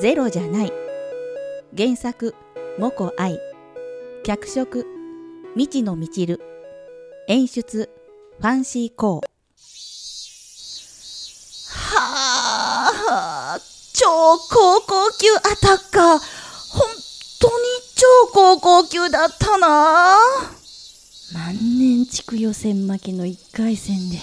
[0.00, 0.72] ゼロじゃない。
[1.76, 2.34] 原作
[2.78, 3.38] モコ愛
[4.24, 4.86] 脚色
[5.54, 6.40] 未知のみちる。
[7.28, 7.90] 演出
[8.38, 9.22] ファンシーコー。
[11.68, 13.60] はあ
[13.92, 14.06] 超
[14.38, 16.18] 高校級アタッカー。
[16.18, 16.88] 本
[17.38, 20.16] 当に超高校級だったな。
[21.34, 24.16] 万年地区予選負けの1回戦で。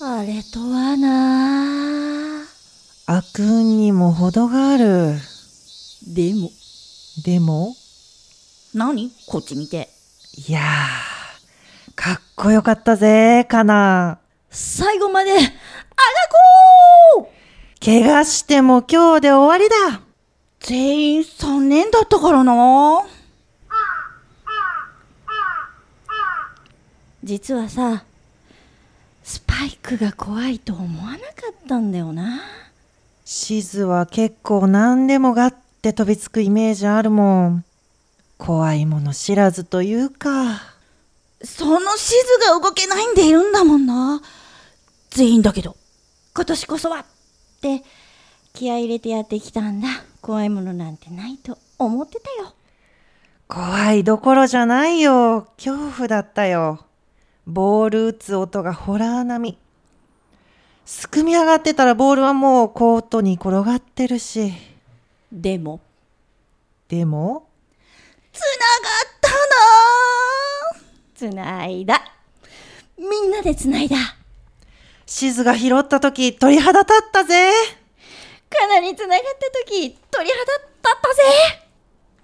[0.00, 2.33] あれとはなあ
[3.06, 5.14] 悪運にも程がある。
[6.06, 6.50] でも。
[7.24, 7.76] でも、
[8.74, 9.12] 何？
[9.26, 9.88] こっち見て。
[10.48, 14.18] いやー、かっこよかったぜ、かな。
[14.50, 15.40] 最後まであが
[17.18, 20.00] こう怪我しても今日で終わりだ。
[20.60, 23.04] 全員3年だったからな。
[27.22, 28.04] 実はさ
[29.22, 32.40] スパイクが怖いと思わなかったんだよな
[33.24, 37.64] シズは結構何でもがって飛びつくイメージあるもん。
[38.36, 40.74] 怖いもの知らずというか。
[41.42, 44.20] そのシズが動けないんでいるんだもんな
[45.10, 45.76] 全員だけど
[46.34, 47.04] 今年こそはっ
[47.60, 47.82] て
[48.54, 49.88] 気合い入れてやってきたんだ
[50.22, 52.54] 怖いものなんてないと思ってたよ
[53.46, 55.48] 怖いどころじゃないよ。
[55.58, 56.86] 恐怖だったよ。
[57.46, 59.58] ボール打つ音がホラー並み。
[60.84, 64.52] すくみ上がってたらボールはもうコートに転がってるし。
[65.32, 65.80] でも。
[66.88, 67.48] でも、
[68.32, 69.30] つながった
[70.80, 72.04] なつないだ。
[72.98, 73.96] みんなでつないだ。
[75.06, 77.52] シズが拾った時鳥肌立ったぜ。
[78.50, 81.22] かなりつながった時鳥肌立ったぜ。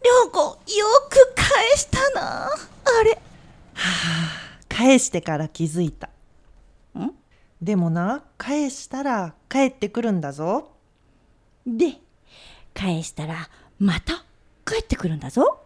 [0.02, 2.50] 涼子よく返したな。
[2.50, 3.19] あれ。
[4.69, 6.11] 返してから気づいた。
[7.62, 10.73] んでもな、返したら帰ってくるんだぞ。
[11.67, 11.98] で
[12.74, 13.48] 返したら
[13.79, 14.24] また
[14.64, 15.61] 帰ってくるんだぞ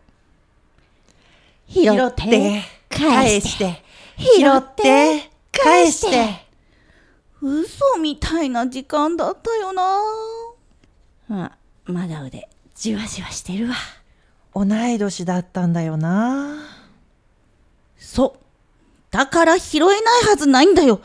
[1.68, 3.82] 拾拾って、返して、
[4.18, 6.44] 拾って、返して。
[7.40, 9.98] 嘘みたいな時間だったよな
[11.30, 11.52] あ
[11.84, 13.74] まだ腕じわじわしてるわ
[14.54, 16.56] 同い年だったんだよな。
[17.98, 18.44] そう
[19.10, 21.00] だから拾えないはずないんだよ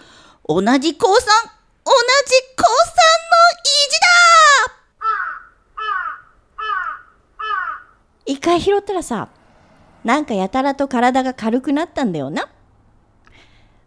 [0.52, 1.28] 同じ高三
[1.86, 2.02] 同じ
[2.58, 4.10] 高三の意地だ
[8.26, 9.30] 一回拾ったらさ
[10.04, 12.50] なんかやたらと体が軽くなったんだよな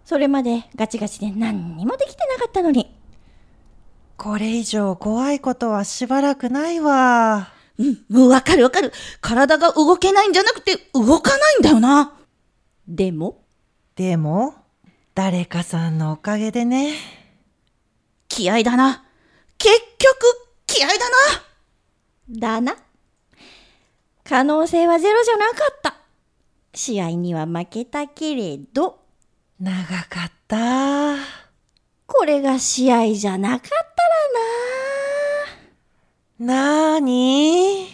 [0.04, 2.94] それまでガチガチで何にもできてなかったのに
[4.16, 7.48] これ以上怖いことはしばらくないわ。
[7.76, 8.92] うん、うんわかるわかる。
[9.20, 12.12] 体が動けないんじゃなくて動かないんだよな。
[12.86, 13.42] でも、
[13.96, 14.61] でも、
[15.14, 16.94] 誰かさんのおかげでね。
[18.28, 19.04] 気合だな。
[19.58, 20.24] 結局、
[20.66, 20.94] 気合だ
[22.30, 22.58] な。
[22.58, 22.76] だな。
[24.24, 25.96] 可能性はゼロじゃなかった。
[26.74, 29.00] 試合には負けたけれど、
[29.60, 29.74] 長
[30.04, 31.16] かった。
[32.06, 33.68] これが試合じゃなかった
[36.46, 36.94] らな。
[36.94, 37.86] なーに？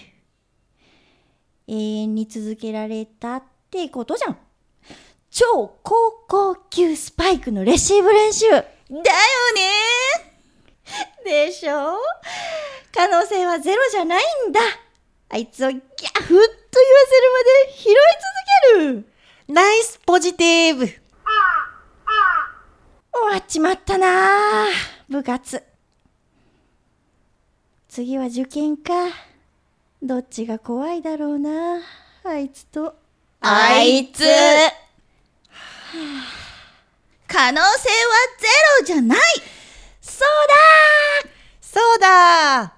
[1.67, 4.39] 永遠に続けられたってことじゃん。
[5.31, 8.49] 超高校級スパイクのレシーブ練習。
[8.51, 9.03] だよね
[11.25, 11.99] でしょ？
[12.95, 14.61] 可能性はゼロじゃないんだ。
[15.29, 16.47] あいつをギャフッと言わせる
[17.33, 18.03] まで拾い続
[18.73, 19.05] ける。
[19.49, 20.87] ナイスポジティブ。
[20.87, 20.95] 終
[23.31, 24.69] わっちまったなあ
[25.09, 25.63] 部活。
[27.89, 28.93] 次は受験か。
[30.03, 31.81] どっちが怖いだろうな。
[32.25, 32.97] あいつと。
[33.41, 34.25] あいつ
[37.27, 37.73] 可能性は
[38.39, 38.49] ゼ
[38.81, 39.19] ロじゃない
[40.01, 40.29] そう
[41.25, 42.75] だそうだ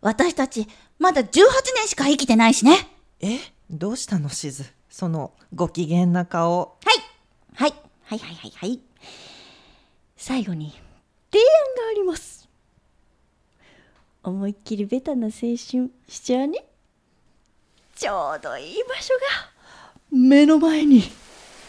[0.00, 0.68] 私たち、
[0.98, 1.26] まだ18
[1.74, 2.88] 年しか生きてないしね。
[3.20, 3.38] え？
[3.70, 4.64] どうしたのしず？
[4.88, 6.78] そのご機嫌な顔。
[6.84, 6.94] はい。
[7.54, 7.74] はい。
[8.04, 8.80] はいはいはいはい。
[10.16, 10.70] 最後に、
[11.32, 12.48] 提案があります。
[14.22, 16.64] 思いっきりベタな青春しちゃうね。
[17.96, 19.20] ちょうどいい場所が、
[20.10, 21.02] 目の前に。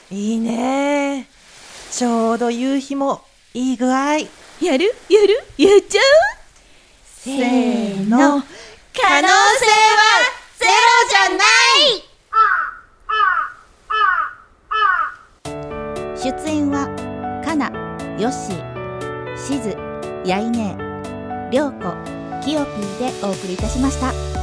[0.10, 1.28] いいね
[1.92, 3.22] ちょうど夕日も
[3.54, 4.18] いい具合。
[4.18, 4.28] やる？
[4.60, 4.86] やる？
[5.58, 6.04] やっちゃう？
[7.04, 8.18] せーの。
[9.00, 9.32] 可能性は
[10.58, 10.72] ゼロ
[11.10, 12.04] じゃない
[16.18, 16.88] 出演は
[17.46, 17.68] かな
[18.20, 19.78] よっしーしず
[20.26, 20.76] やいね
[21.52, 21.94] りょうこ
[22.44, 24.37] きよぴーでお送りいたしました。